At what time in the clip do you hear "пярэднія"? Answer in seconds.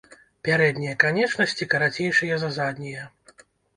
0.47-0.95